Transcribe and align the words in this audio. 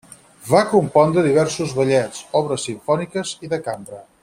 Va 0.45 0.61
compondre 0.71 1.23
diversos 1.27 1.75
ballets, 1.81 2.23
obres 2.41 2.65
simfòniques 2.71 3.37
i 3.49 3.53
de 3.55 3.61
cambra. 3.71 4.03